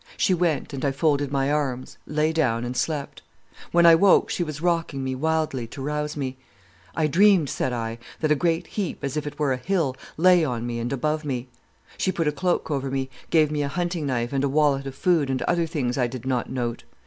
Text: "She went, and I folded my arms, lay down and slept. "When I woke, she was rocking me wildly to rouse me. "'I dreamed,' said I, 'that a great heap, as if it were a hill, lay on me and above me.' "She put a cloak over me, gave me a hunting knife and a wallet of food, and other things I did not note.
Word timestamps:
"She 0.17 0.33
went, 0.33 0.73
and 0.73 0.83
I 0.83 0.89
folded 0.91 1.31
my 1.31 1.51
arms, 1.51 1.99
lay 2.07 2.33
down 2.33 2.65
and 2.65 2.75
slept. 2.75 3.21
"When 3.71 3.85
I 3.85 3.93
woke, 3.93 4.31
she 4.31 4.43
was 4.43 4.59
rocking 4.59 5.03
me 5.03 5.13
wildly 5.13 5.67
to 5.67 5.81
rouse 5.83 6.17
me. 6.17 6.37
"'I 6.95 7.05
dreamed,' 7.05 7.51
said 7.51 7.71
I, 7.71 7.99
'that 8.19 8.31
a 8.31 8.35
great 8.35 8.65
heap, 8.65 9.03
as 9.03 9.15
if 9.15 9.27
it 9.27 9.37
were 9.37 9.53
a 9.53 9.57
hill, 9.57 9.95
lay 10.17 10.43
on 10.43 10.65
me 10.65 10.79
and 10.79 10.91
above 10.91 11.23
me.' 11.23 11.49
"She 11.99 12.11
put 12.11 12.27
a 12.27 12.31
cloak 12.31 12.71
over 12.71 12.89
me, 12.89 13.11
gave 13.29 13.51
me 13.51 13.61
a 13.61 13.67
hunting 13.67 14.07
knife 14.07 14.33
and 14.33 14.43
a 14.43 14.49
wallet 14.49 14.87
of 14.87 14.95
food, 14.95 15.29
and 15.29 15.43
other 15.43 15.67
things 15.67 15.99
I 15.99 16.07
did 16.07 16.25
not 16.25 16.49
note. 16.49 16.83